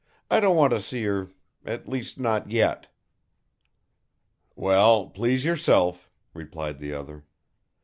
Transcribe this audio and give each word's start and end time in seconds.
"I 0.31 0.39
don't 0.39 0.55
want 0.57 0.71
to 0.71 0.81
see 0.81 1.03
her 1.03 1.29
at 1.63 1.87
least, 1.87 2.19
not 2.19 2.49
yet." 2.49 2.87
"Well, 4.55 5.05
please 5.07 5.45
yourself," 5.45 6.09
replied 6.33 6.79
the 6.79 6.91
other. 6.91 7.23